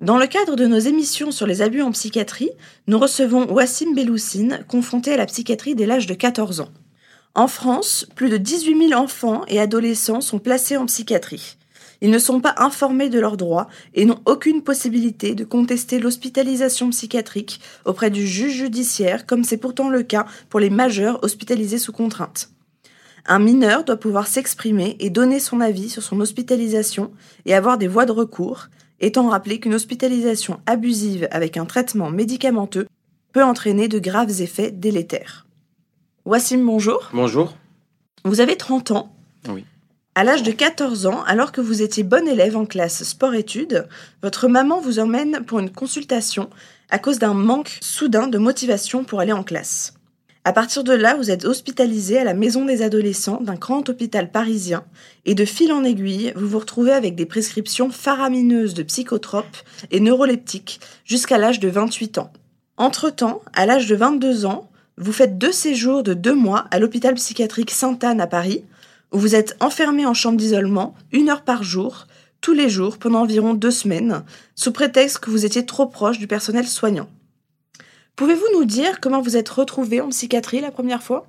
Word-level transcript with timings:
Dans 0.00 0.16
le 0.16 0.28
cadre 0.28 0.54
de 0.54 0.68
nos 0.68 0.78
émissions 0.78 1.32
sur 1.32 1.44
les 1.44 1.60
abus 1.60 1.82
en 1.82 1.90
psychiatrie, 1.90 2.52
nous 2.86 3.00
recevons 3.00 3.52
Wassim 3.52 3.96
Belloussine, 3.96 4.64
confronté 4.68 5.12
à 5.12 5.16
la 5.16 5.26
psychiatrie 5.26 5.74
dès 5.74 5.86
l'âge 5.86 6.06
de 6.06 6.14
14 6.14 6.60
ans. 6.60 6.68
En 7.34 7.48
France, 7.48 8.06
plus 8.14 8.28
de 8.28 8.36
18 8.36 8.90
000 8.90 9.00
enfants 9.00 9.42
et 9.48 9.58
adolescents 9.58 10.20
sont 10.20 10.38
placés 10.38 10.76
en 10.76 10.86
psychiatrie. 10.86 11.56
Ils 12.00 12.10
ne 12.10 12.18
sont 12.20 12.40
pas 12.40 12.54
informés 12.58 13.08
de 13.08 13.18
leurs 13.18 13.36
droits 13.36 13.66
et 13.92 14.04
n'ont 14.04 14.20
aucune 14.24 14.62
possibilité 14.62 15.34
de 15.34 15.42
contester 15.42 15.98
l'hospitalisation 15.98 16.90
psychiatrique 16.90 17.60
auprès 17.84 18.10
du 18.10 18.24
juge 18.24 18.54
judiciaire, 18.54 19.26
comme 19.26 19.42
c'est 19.42 19.56
pourtant 19.56 19.88
le 19.88 20.04
cas 20.04 20.26
pour 20.48 20.60
les 20.60 20.70
majeurs 20.70 21.24
hospitalisés 21.24 21.78
sous 21.78 21.92
contrainte. 21.92 22.50
Un 23.26 23.40
mineur 23.40 23.82
doit 23.82 23.96
pouvoir 23.96 24.28
s'exprimer 24.28 24.96
et 25.00 25.10
donner 25.10 25.40
son 25.40 25.60
avis 25.60 25.90
sur 25.90 26.04
son 26.04 26.20
hospitalisation 26.20 27.10
et 27.46 27.54
avoir 27.54 27.78
des 27.78 27.88
voies 27.88 28.06
de 28.06 28.12
recours, 28.12 28.68
étant 29.00 29.28
rappelé 29.28 29.60
qu'une 29.60 29.74
hospitalisation 29.74 30.60
abusive 30.66 31.28
avec 31.30 31.56
un 31.56 31.64
traitement 31.64 32.10
médicamenteux 32.10 32.86
peut 33.32 33.44
entraîner 33.44 33.88
de 33.88 33.98
graves 33.98 34.40
effets 34.40 34.70
délétères. 34.70 35.46
Wassim, 36.24 36.64
bonjour. 36.64 37.08
Bonjour. 37.12 37.54
Vous 38.24 38.40
avez 38.40 38.56
30 38.56 38.90
ans. 38.90 39.12
Oui. 39.48 39.64
À 40.14 40.24
l'âge 40.24 40.42
de 40.42 40.50
14 40.50 41.06
ans, 41.06 41.22
alors 41.24 41.52
que 41.52 41.60
vous 41.60 41.80
étiez 41.80 42.02
bon 42.02 42.26
élève 42.26 42.56
en 42.56 42.66
classe 42.66 43.04
sport-études, 43.04 43.86
votre 44.22 44.48
maman 44.48 44.80
vous 44.80 44.98
emmène 44.98 45.44
pour 45.44 45.60
une 45.60 45.70
consultation 45.70 46.50
à 46.90 46.98
cause 46.98 47.18
d'un 47.18 47.34
manque 47.34 47.78
soudain 47.80 48.26
de 48.26 48.38
motivation 48.38 49.04
pour 49.04 49.20
aller 49.20 49.32
en 49.32 49.44
classe. 49.44 49.94
À 50.48 50.54
partir 50.54 50.82
de 50.82 50.94
là, 50.94 51.14
vous 51.14 51.30
êtes 51.30 51.44
hospitalisé 51.44 52.16
à 52.16 52.24
la 52.24 52.32
maison 52.32 52.64
des 52.64 52.80
adolescents 52.80 53.38
d'un 53.42 53.56
grand 53.56 53.86
hôpital 53.90 54.30
parisien 54.30 54.82
et 55.26 55.34
de 55.34 55.44
fil 55.44 55.70
en 55.72 55.84
aiguille, 55.84 56.32
vous 56.36 56.48
vous 56.48 56.58
retrouvez 56.58 56.92
avec 56.92 57.14
des 57.16 57.26
prescriptions 57.26 57.90
faramineuses 57.90 58.72
de 58.72 58.82
psychotropes 58.82 59.58
et 59.90 60.00
neuroleptiques 60.00 60.80
jusqu'à 61.04 61.36
l'âge 61.36 61.60
de 61.60 61.68
28 61.68 62.16
ans. 62.16 62.32
Entre-temps, 62.78 63.42
à 63.52 63.66
l'âge 63.66 63.88
de 63.88 63.94
22 63.94 64.46
ans, 64.46 64.70
vous 64.96 65.12
faites 65.12 65.36
deux 65.36 65.52
séjours 65.52 66.02
de 66.02 66.14
deux 66.14 66.34
mois 66.34 66.64
à 66.70 66.78
l'hôpital 66.78 67.12
psychiatrique 67.16 67.70
Sainte-Anne 67.70 68.22
à 68.22 68.26
Paris, 68.26 68.64
où 69.12 69.18
vous 69.18 69.34
êtes 69.34 69.54
enfermé 69.60 70.06
en 70.06 70.14
chambre 70.14 70.38
d'isolement 70.38 70.94
une 71.12 71.28
heure 71.28 71.42
par 71.42 71.62
jour, 71.62 72.06
tous 72.40 72.54
les 72.54 72.70
jours 72.70 72.96
pendant 72.96 73.20
environ 73.20 73.52
deux 73.52 73.70
semaines, 73.70 74.24
sous 74.54 74.72
prétexte 74.72 75.18
que 75.18 75.30
vous 75.30 75.44
étiez 75.44 75.66
trop 75.66 75.84
proche 75.84 76.18
du 76.18 76.26
personnel 76.26 76.66
soignant. 76.66 77.10
Pouvez-vous 78.18 78.58
nous 78.58 78.64
dire 78.64 78.98
comment 79.00 79.20
vous 79.22 79.36
êtes 79.36 79.48
retrouvé 79.48 80.00
en 80.00 80.08
psychiatrie 80.08 80.60
la 80.60 80.72
première 80.72 81.04
fois? 81.04 81.28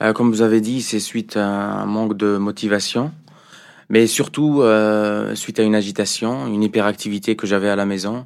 Euh, 0.00 0.12
Comme 0.12 0.30
vous 0.30 0.40
avez 0.40 0.60
dit, 0.60 0.82
c'est 0.82 1.00
suite 1.00 1.36
à 1.36 1.44
un 1.44 1.84
manque 1.84 2.16
de 2.16 2.36
motivation, 2.36 3.10
mais 3.88 4.06
surtout 4.06 4.62
euh, 4.62 5.34
suite 5.34 5.58
à 5.58 5.64
une 5.64 5.74
agitation, 5.74 6.46
une 6.46 6.62
hyperactivité 6.62 7.34
que 7.34 7.48
j'avais 7.48 7.68
à 7.68 7.74
la 7.74 7.86
maison. 7.86 8.24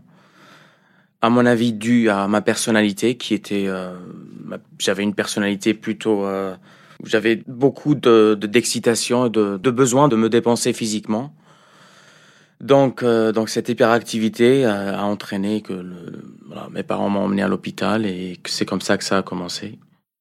À 1.22 1.30
mon 1.30 1.46
avis, 1.46 1.72
dû 1.72 2.10
à 2.10 2.28
ma 2.28 2.42
personnalité, 2.42 3.16
qui 3.16 3.32
était, 3.32 3.64
euh, 3.66 3.94
j'avais 4.78 5.04
une 5.04 5.14
personnalité 5.14 5.72
plutôt, 5.72 6.26
euh, 6.26 6.54
j'avais 7.04 7.42
beaucoup 7.47 7.94
de 7.94 8.34
d'excitation, 8.38 9.30
de, 9.30 9.56
de, 9.56 9.70
besoin 9.70 10.08
de 10.08 10.16
me 10.16 10.28
dépenser 10.28 10.74
physiquement. 10.74 11.32
Donc, 12.62 13.02
euh, 13.02 13.32
donc 13.32 13.48
cette 13.48 13.68
hyperactivité 13.68 14.64
a, 14.64 15.00
a 15.00 15.02
entraîné 15.02 15.62
que 15.62 15.72
le, 15.72 16.22
voilà, 16.46 16.69
mes 16.70 16.84
parents 16.84 17.10
m'ont 17.10 17.24
emmené 17.24 17.42
à 17.42 17.48
l'hôpital 17.48 18.06
et 18.06 18.38
c'est 18.46 18.64
comme 18.64 18.80
ça 18.80 18.96
que 18.96 19.04
ça 19.04 19.19
a 19.19 19.22
commencé. 19.22 19.78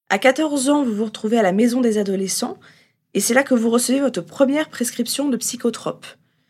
À 0.09 0.17
14 0.17 0.69
ans, 0.69 0.83
vous 0.83 0.93
vous 0.93 1.05
retrouvez 1.05 1.37
à 1.37 1.43
la 1.43 1.51
maison 1.51 1.81
des 1.81 1.99
adolescents 1.99 2.57
et 3.13 3.19
c'est 3.19 3.35
là 3.35 3.43
que 3.43 3.53
vous 3.53 3.69
recevez 3.69 4.01
votre 4.01 4.21
première 4.21 4.69
prescription 4.69 5.29
de 5.29 5.37
psychotropes. 5.37 6.07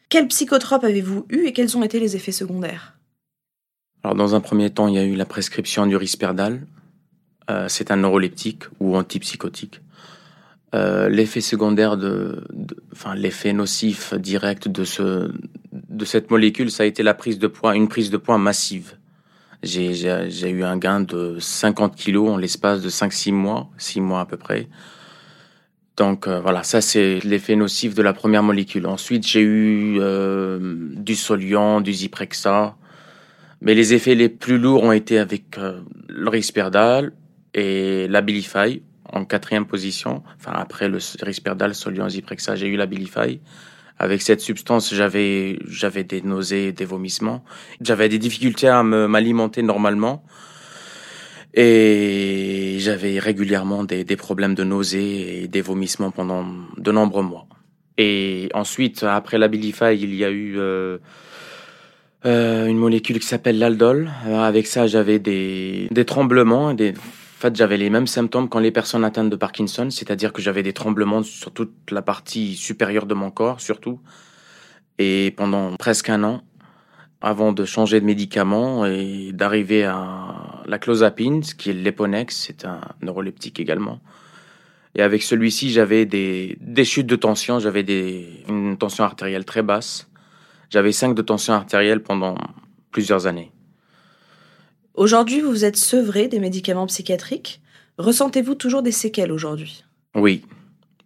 Quels 0.09 0.28
psychotropes 0.30 0.86
avez-vous 0.86 1.25
eu 1.30 1.45
et 1.45 1.53
quels 1.53 1.78
ont 1.78 1.83
été 1.83 2.00
les 2.00 2.16
effets 2.16 2.31
secondaires? 2.31 2.98
Alors, 4.03 4.16
dans 4.16 4.33
un 4.33 4.42
premier 4.42 4.70
temps, 4.70 4.88
il 4.88 4.95
y 4.95 4.98
a 4.98 5.03
eu 5.03 5.16
la 5.16 5.26
prescription 5.26 5.86
du 5.86 5.95
risperdal. 5.95 6.66
Euh, 7.50 7.67
c'est 7.67 7.92
un 7.92 7.98
neuroleptique 7.98 8.64
ou 8.80 8.95
antipsychotique. 8.95 9.81
Euh, 10.73 11.09
l'effet 11.09 11.42
secondaire 11.42 11.98
de, 11.98 12.45
de, 12.54 12.77
enfin 12.93 13.14
l'effet 13.14 13.52
nocif 13.52 14.14
direct 14.14 14.70
de 14.70 14.86
ce 14.86 15.32
de 15.92 16.06
cette 16.06 16.32
molécule, 16.32 16.72
ça 16.72 16.84
a 16.84 16.86
été 16.86 17.04
la 17.04 17.14
prise 17.14 17.38
de 17.38 17.48
poids, 17.48 17.76
une 17.76 17.88
prise 17.88 18.10
de 18.10 18.18
poids 18.18 18.38
massive. 18.38 18.96
J'ai 19.62 20.50
eu 20.50 20.64
un 20.64 20.78
gain 20.78 21.02
de 21.02 21.38
50 21.40 21.96
kilos 21.96 22.30
en 22.30 22.38
l'espace 22.38 22.82
de 22.82 22.90
5-6 22.90 23.32
mois, 23.32 23.70
6 23.78 24.02
mois 24.02 24.22
à 24.22 24.26
peu 24.26 24.38
près. 24.38 24.68
Donc 25.98 26.28
euh, 26.28 26.40
voilà, 26.40 26.64
ça 26.64 26.82
c'est 26.82 27.20
l'effet 27.24 27.56
nocif 27.56 27.94
de 27.94 28.02
la 28.02 28.14
première 28.14 28.42
molécule. 28.42 28.88
Ensuite, 28.88 29.28
j'ai 29.28 29.42
eu 29.42 29.98
euh, 30.00 30.60
du 30.96 31.16
Soliant, 31.16 31.82
du 31.82 31.94
Zyprexa, 31.94 32.76
mais 33.60 33.76
les 33.76 33.94
effets 33.94 34.16
les 34.16 34.30
plus 34.30 34.58
lourds 34.58 34.84
ont 34.84 34.94
été 34.94 35.20
avec 35.20 35.58
euh, 35.58 35.82
le 36.08 36.30
Risperdal 36.30 37.12
et 37.54 38.08
l'Abilify 38.08 38.82
en 39.12 39.26
quatrième 39.26 39.68
position. 39.68 40.23
Enfin, 40.40 40.54
après 40.56 40.88
le 40.88 40.98
Risperdal, 41.22 41.76
Soliant, 41.76 42.10
Zyprexa, 42.10 42.56
j'ai 42.56 42.68
eu 42.68 42.78
l'Abilify. 42.78 43.42
Avec 44.02 44.23
cette 44.23 44.42
substance, 44.42 44.95
j'avais 44.95 45.60
j'avais 45.67 46.04
des 46.04 46.23
nausées, 46.23 46.72
des 46.72 46.86
vomissements. 46.86 47.44
J'avais 47.82 48.10
des 48.10 48.17
difficultés 48.17 48.67
à 48.67 48.82
m'alimenter 48.82 49.62
normalement. 49.62 50.23
Et 51.54 52.78
j'avais 52.80 53.20
régulièrement 53.20 53.84
des, 53.84 54.04
des, 54.04 54.16
problèmes 54.16 54.56
de 54.56 54.64
nausées 54.64 55.44
et 55.44 55.48
des 55.48 55.61
vomissements 55.61 56.10
pendant 56.10 56.48
de 56.78 56.92
nombreux 56.92 57.22
mois. 57.22 57.45
Et 58.00 58.50
ensuite, 58.56 59.04
après 59.04 59.38
l'Abilify, 59.38 59.94
il 59.94 60.16
y 60.16 60.26
a 60.26 60.32
eu 60.32 60.58
euh, 60.58 60.98
euh, 62.26 62.66
une 62.66 62.78
molécule 62.78 63.20
qui 63.20 63.28
s'appelle 63.28 63.60
l'aldol. 63.60 64.10
Avec 64.26 64.66
ça, 64.66 64.88
j'avais 64.88 65.20
des, 65.20 65.90
des 65.92 66.06
tremblements, 66.06 66.73
des, 66.73 66.95
fait, 67.42 67.56
j'avais 67.56 67.78
les 67.78 67.90
mêmes 67.90 68.08
symptômes 68.08 68.48
quand 68.48 68.60
les 68.60 68.72
personnes 68.72 69.04
atteintes 69.04 69.30
de 69.30 69.36
Parkinson, 69.36 69.90
c'est-à-dire 69.90 70.32
que 70.32 70.42
j'avais 70.42 70.64
des 70.64 70.74
tremblements 70.74 71.24
sur 71.24 71.52
toute 71.52 71.74
la 71.92 72.02
partie 72.02 72.56
supérieure 72.56 73.06
de 73.06 73.14
mon 73.14 73.32
corps, 73.32 73.60
surtout. 73.60 74.00
Et 75.00 75.34
pendant 75.36 75.76
presque 75.76 76.10
un 76.10 76.24
an, 76.24 76.44
avant 77.22 77.52
de 77.52 77.66
changer 77.66 78.00
de 78.00 78.06
médicament 78.06 78.86
et 78.86 79.32
d'arriver 79.34 79.84
à 79.84 80.64
la 80.66 80.80
clozapine, 80.80 81.44
ce 81.44 81.56
qui 81.56 81.70
est 81.70 81.74
l'Eponex, 81.74 82.36
c'est 82.48 82.66
un 82.66 82.82
neuroleptique 83.02 83.60
également. 83.60 84.00
Et 84.96 85.02
avec 85.02 85.23
celui-ci, 85.23 85.72
j'avais 85.72 86.06
des, 86.06 86.58
chutes 86.84 87.08
de 87.08 87.16
tension, 87.16 87.60
j'avais 87.60 87.86
une 88.50 88.78
tension 88.78 89.04
artérielle 89.04 89.46
très 89.46 89.62
basse. 89.62 90.10
J'avais 90.70 90.92
5 90.92 91.16
de 91.16 91.22
tension 91.22 91.54
artérielle 91.54 92.02
pendant 92.02 92.36
plusieurs 92.92 93.28
années. 93.28 93.52
Aujourd'hui, 94.94 95.42
vous 95.42 95.64
êtes 95.64 95.78
sevré 95.78 96.28
des 96.28 96.40
médicaments 96.40 96.88
psychiatriques. 96.88 97.62
Ressentez-vous 97.98 98.56
toujours 98.56 98.82
des 98.82 98.92
séquelles 98.92 99.32
aujourd'hui? 99.32 99.86
Oui, 100.16 100.44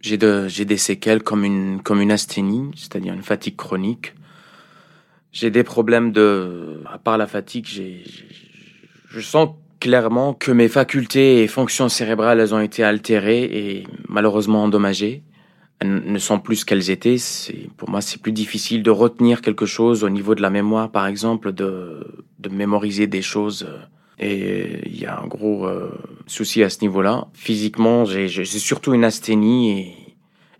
j'ai 0.01 0.17
des 0.17 0.77
séquelles 0.77 1.21
comme 1.21 1.43
une, 1.43 1.81
comme 1.81 2.01
une 2.01 2.11
asthénie, 2.11 2.71
c'est-à-dire 2.75 3.13
une 3.13 3.23
fatigue 3.23 3.55
chronique. 3.55 4.13
J'ai 5.31 5.51
des 5.51 5.63
problèmes 5.63 6.11
de, 6.11 6.81
à 6.91 6.97
part 6.97 7.17
la 7.17 7.27
fatigue, 7.27 7.65
j'ai, 7.67 8.03
je 9.09 9.19
sens 9.19 9.49
clairement 9.79 10.33
que 10.33 10.51
mes 10.51 10.69
facultés 10.69 11.43
et 11.43 11.47
fonctions 11.47 11.89
cérébrales, 11.89 12.39
elles 12.39 12.55
ont 12.55 12.61
été 12.61 12.83
altérées 12.83 13.43
et 13.43 13.87
malheureusement 14.07 14.63
endommagées. 14.63 15.23
Elles 15.79 16.03
ne 16.05 16.19
sont 16.19 16.39
plus 16.39 16.57
ce 16.57 16.65
qu'elles 16.65 16.89
étaient. 16.89 17.17
Pour 17.77 17.89
moi, 17.89 18.01
c'est 18.01 18.21
plus 18.21 18.31
difficile 18.31 18.81
de 18.81 18.91
retenir 18.91 19.41
quelque 19.41 19.65
chose 19.65 20.03
au 20.03 20.09
niveau 20.09 20.35
de 20.35 20.41
la 20.41 20.49
mémoire, 20.49 20.89
par 20.91 21.07
exemple, 21.07 21.51
de, 21.51 22.25
mémoriser 22.49 23.07
des 23.07 23.21
choses. 23.21 23.67
Et 24.19 24.79
il 24.85 24.97
y 24.97 25.05
a 25.05 25.19
un 25.19 25.27
gros 25.27 25.65
euh, 25.65 25.91
souci 26.27 26.63
à 26.63 26.69
ce 26.69 26.79
niveau-là. 26.81 27.27
Physiquement, 27.33 28.05
j'ai, 28.05 28.29
j'ai 28.29 28.45
surtout 28.45 28.93
une 28.93 29.03
asthénie 29.03 29.71
et, 29.71 29.95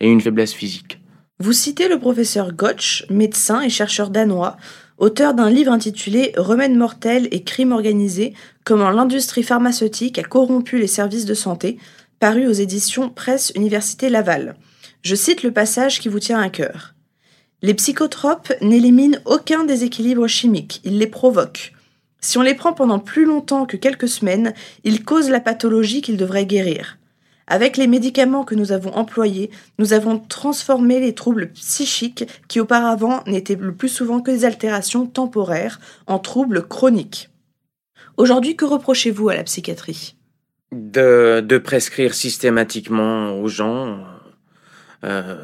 et 0.01 0.09
une 0.09 0.19
faiblesse 0.19 0.53
physique. 0.53 0.99
Vous 1.39 1.53
citez 1.53 1.89
le 1.89 1.99
professeur 1.99 2.53
Gotch, 2.53 3.05
médecin 3.09 3.61
et 3.61 3.69
chercheur 3.69 4.09
danois, 4.09 4.57
auteur 4.97 5.33
d'un 5.33 5.49
livre 5.49 5.71
intitulé 5.71 6.31
Remèdes 6.37 6.75
mortels 6.75 7.27
et 7.31 7.43
crimes 7.43 7.73
organisés, 7.73 8.33
comment 8.63 8.89
l'industrie 8.89 9.43
pharmaceutique 9.43 10.17
a 10.17 10.23
corrompu 10.23 10.79
les 10.79 10.87
services 10.87 11.25
de 11.25 11.33
santé, 11.33 11.77
paru 12.19 12.47
aux 12.47 12.53
éditions 12.53 13.09
Presse 13.09 13.51
Université 13.55 14.09
Laval. 14.09 14.55
Je 15.05 15.13
cite 15.13 15.43
le 15.43 15.51
passage 15.51 15.99
qui 15.99 16.09
vous 16.09 16.19
tient 16.19 16.41
à 16.41 16.49
cœur. 16.49 16.95
Les 17.61 17.75
psychotropes 17.75 18.51
n'éliminent 18.61 19.19
aucun 19.25 19.63
déséquilibre 19.63 20.25
chimique, 20.25 20.81
ils 20.83 20.97
les 20.97 21.05
provoquent. 21.05 21.73
Si 22.21 22.39
on 22.39 22.41
les 22.41 22.55
prend 22.55 22.73
pendant 22.73 22.97
plus 22.97 23.25
longtemps 23.25 23.67
que 23.67 23.77
quelques 23.77 24.07
semaines, 24.07 24.55
ils 24.83 25.05
causent 25.05 25.29
la 25.29 25.39
pathologie 25.39 26.01
qu'ils 26.01 26.17
devraient 26.17 26.47
guérir. 26.47 26.97
Avec 27.45 27.77
les 27.77 27.85
médicaments 27.85 28.43
que 28.43 28.55
nous 28.55 28.71
avons 28.71 28.95
employés, 28.95 29.51
nous 29.77 29.93
avons 29.93 30.17
transformé 30.17 30.99
les 30.99 31.13
troubles 31.13 31.51
psychiques 31.51 32.25
qui 32.47 32.59
auparavant 32.59 33.21
n'étaient 33.27 33.53
le 33.53 33.75
plus 33.75 33.89
souvent 33.89 34.21
que 34.21 34.31
des 34.31 34.43
altérations 34.43 35.05
temporaires 35.05 35.79
en 36.07 36.17
troubles 36.17 36.67
chroniques. 36.67 37.29
Aujourd'hui, 38.17 38.55
que 38.55 38.65
reprochez-vous 38.65 39.29
à 39.29 39.35
la 39.35 39.43
psychiatrie? 39.43 40.15
De, 40.71 41.45
de 41.47 41.57
prescrire 41.59 42.15
systématiquement 42.15 43.39
aux 43.39 43.47
gens, 43.47 43.99
euh, 45.03 45.35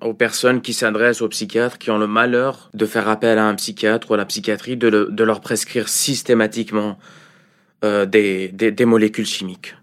aux 0.00 0.14
personnes 0.14 0.60
qui 0.60 0.72
s'adressent 0.72 1.22
aux 1.22 1.28
psychiatres 1.28 1.78
qui 1.78 1.90
ont 1.90 1.98
le 1.98 2.06
malheur 2.06 2.70
de 2.74 2.86
faire 2.86 3.08
appel 3.08 3.38
à 3.38 3.46
un 3.46 3.54
psychiatre 3.54 4.10
ou 4.10 4.14
à 4.14 4.16
la 4.16 4.26
psychiatrie 4.26 4.76
de, 4.76 4.88
leur 5.22 5.40
prescrire 5.40 5.88
systématiquement 5.88 6.98
euh, 7.84 8.06
des, 8.06 8.84
molécules 8.84 9.26
chimiques. 9.26 9.74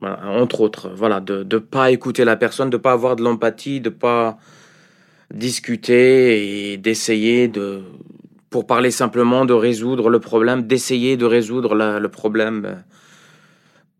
Entre 0.00 0.60
autres, 0.60 0.90
voilà, 0.94 1.20
de 1.20 1.44
ne 1.50 1.58
pas 1.58 1.90
écouter 1.90 2.24
la 2.24 2.36
personne, 2.36 2.70
de 2.70 2.76
pas 2.76 2.92
avoir 2.92 3.16
de 3.16 3.22
l'empathie, 3.24 3.80
de 3.80 3.88
pas 3.88 4.38
discuter 5.34 6.72
et 6.72 6.76
d'essayer 6.76 7.48
de, 7.48 7.82
pour 8.50 8.66
parler 8.66 8.90
simplement 8.90 9.44
de 9.44 9.52
résoudre 9.52 10.08
le 10.08 10.20
problème, 10.20 10.62
d'essayer 10.62 11.16
de 11.16 11.24
résoudre 11.24 11.74
le 11.74 12.08
problème 12.08 12.64
euh, 12.64 12.74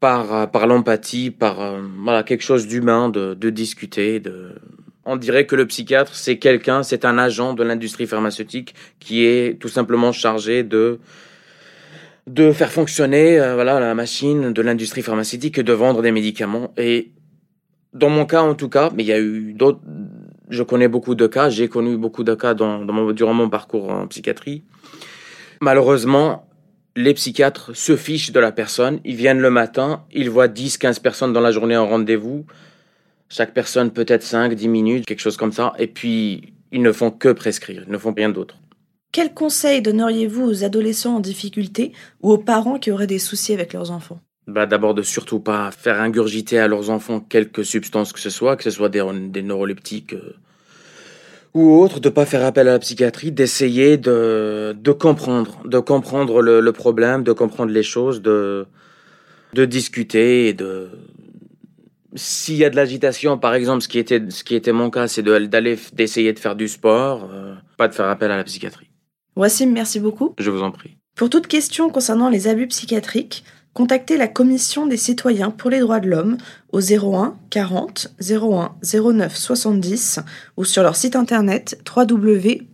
par, 0.00 0.50
par 0.50 0.66
l'empathie, 0.66 1.30
par 1.30 1.60
euh, 1.60 1.80
voilà, 2.02 2.22
quelque 2.22 2.42
chose 2.42 2.66
d'humain, 2.66 3.08
de, 3.08 3.34
de 3.34 3.50
discuter, 3.50 4.20
de, 4.20 4.54
on 5.04 5.16
dirait 5.16 5.46
que 5.46 5.56
le 5.56 5.66
psychiatre, 5.66 6.14
c'est 6.14 6.38
quelqu'un, 6.38 6.82
c'est 6.82 7.04
un 7.04 7.18
agent 7.18 7.54
de 7.54 7.62
l'industrie 7.62 8.06
pharmaceutique 8.06 8.74
qui 9.00 9.24
est 9.24 9.58
tout 9.58 9.68
simplement 9.68 10.12
chargé 10.12 10.62
de 10.62 11.00
de 12.26 12.52
faire 12.52 12.70
fonctionner 12.70 13.40
euh, 13.40 13.54
voilà 13.54 13.80
la 13.80 13.94
machine 13.94 14.52
de 14.52 14.62
l'industrie 14.62 15.00
pharmaceutique 15.00 15.56
et 15.56 15.62
de 15.62 15.72
vendre 15.72 16.02
des 16.02 16.12
médicaments. 16.12 16.74
Et 16.76 17.10
dans 17.94 18.10
mon 18.10 18.26
cas 18.26 18.42
en 18.42 18.54
tout 18.54 18.68
cas, 18.68 18.90
mais 18.94 19.02
il 19.02 19.06
y 19.06 19.12
a 19.12 19.18
eu 19.18 19.54
d'autres, 19.54 19.80
je 20.50 20.62
connais 20.62 20.88
beaucoup 20.88 21.14
de 21.14 21.26
cas, 21.26 21.48
j'ai 21.48 21.68
connu 21.68 21.96
beaucoup 21.96 22.24
de 22.24 22.34
cas 22.34 22.52
dans, 22.52 22.84
mon, 22.84 23.12
durant 23.12 23.32
mon 23.32 23.48
parcours 23.48 23.88
en 23.88 24.06
psychiatrie. 24.08 24.62
Malheureusement, 25.62 26.47
les 26.96 27.14
psychiatres 27.14 27.76
se 27.76 27.96
fichent 27.96 28.32
de 28.32 28.40
la 28.40 28.52
personne, 28.52 29.00
ils 29.04 29.16
viennent 29.16 29.40
le 29.40 29.50
matin, 29.50 30.04
ils 30.12 30.30
voient 30.30 30.48
10, 30.48 30.78
15 30.78 30.98
personnes 30.98 31.32
dans 31.32 31.40
la 31.40 31.52
journée 31.52 31.76
en 31.76 31.88
rendez-vous, 31.88 32.44
chaque 33.28 33.54
personne 33.54 33.90
peut-être 33.90 34.22
5, 34.22 34.54
10 34.54 34.68
minutes, 34.68 35.06
quelque 35.06 35.20
chose 35.20 35.36
comme 35.36 35.52
ça. 35.52 35.74
Et 35.78 35.86
puis, 35.86 36.54
ils 36.72 36.82
ne 36.82 36.92
font 36.92 37.10
que 37.10 37.28
prescrire, 37.28 37.84
ils 37.86 37.92
ne 37.92 37.98
font 37.98 38.12
rien 38.14 38.30
d'autre. 38.30 38.56
Quels 39.12 39.32
conseils 39.32 39.80
donneriez-vous 39.80 40.44
aux 40.44 40.64
adolescents 40.64 41.16
en 41.16 41.20
difficulté 41.20 41.92
ou 42.20 42.30
aux 42.30 42.38
parents 42.38 42.78
qui 42.78 42.90
auraient 42.90 43.06
des 43.06 43.18
soucis 43.18 43.54
avec 43.54 43.72
leurs 43.72 43.90
enfants? 43.90 44.20
Bah, 44.46 44.66
D'abord 44.66 44.94
de 44.94 45.02
surtout 45.02 45.40
pas 45.40 45.70
faire 45.70 46.00
ingurgiter 46.00 46.58
à 46.58 46.68
leurs 46.68 46.90
enfants 46.90 47.20
quelque 47.20 47.62
substance 47.62 48.12
que 48.12 48.20
ce 48.20 48.30
soit, 48.30 48.56
que 48.56 48.64
ce 48.64 48.70
soit 48.70 48.88
des, 48.88 49.02
des 49.28 49.42
neuroleptiques 49.42 50.14
euh, 50.14 50.36
ou 51.58 51.80
autres, 51.80 52.00
de 52.00 52.08
pas 52.08 52.26
faire 52.26 52.44
appel 52.44 52.68
à 52.68 52.72
la 52.72 52.78
psychiatrie, 52.78 53.32
d'essayer 53.32 53.96
de, 53.96 54.76
de 54.78 54.92
comprendre, 54.92 55.60
de 55.64 55.78
comprendre 55.78 56.42
le, 56.42 56.60
le, 56.60 56.72
problème, 56.72 57.22
de 57.22 57.32
comprendre 57.32 57.72
les 57.72 57.82
choses, 57.82 58.22
de, 58.22 58.66
de 59.54 59.64
discuter 59.64 60.48
et 60.48 60.52
de, 60.52 60.88
s'il 62.14 62.56
y 62.56 62.64
a 62.64 62.70
de 62.70 62.76
l'agitation, 62.76 63.38
par 63.38 63.54
exemple, 63.54 63.82
ce 63.82 63.88
qui 63.88 63.98
était, 63.98 64.22
ce 64.30 64.44
qui 64.44 64.54
était 64.54 64.72
mon 64.72 64.90
cas, 64.90 65.08
c'est 65.08 65.22
d'aller, 65.22 65.78
d'essayer 65.92 66.32
de 66.32 66.38
faire 66.38 66.56
du 66.56 66.68
sport, 66.68 67.28
euh, 67.32 67.54
pas 67.76 67.88
de 67.88 67.94
faire 67.94 68.06
appel 68.06 68.30
à 68.30 68.36
la 68.36 68.44
psychiatrie. 68.44 68.90
Wassim, 69.36 69.70
merci 69.72 70.00
beaucoup. 70.00 70.34
Je 70.38 70.50
vous 70.50 70.62
en 70.62 70.70
prie. 70.70 70.96
Pour 71.14 71.30
toute 71.30 71.46
question 71.46 71.90
concernant 71.90 72.28
les 72.28 72.48
abus 72.48 72.68
psychiatriques, 72.68 73.44
contactez 73.78 74.16
la 74.16 74.26
Commission 74.26 74.86
des 74.86 74.96
citoyens 74.96 75.52
pour 75.52 75.70
les 75.70 75.78
droits 75.78 76.00
de 76.00 76.08
l'homme 76.08 76.36
au 76.72 76.80
01 76.80 77.36
40 77.48 78.08
01 78.28 78.74
09 78.82 79.36
70 79.36 80.18
ou 80.56 80.64
sur 80.64 80.82
leur 80.82 80.96
site 80.96 81.14
internet 81.14 81.80
www.ccdh.fr. 81.96 82.68